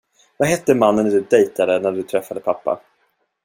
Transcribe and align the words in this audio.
Vad 0.37 0.47
hette 0.49 0.75
mannen 0.75 1.09
du 1.09 1.21
dejtade 1.21 1.79
när 1.79 1.91
du 1.91 2.03
träffade 2.03 2.39
pappa? 2.39 2.79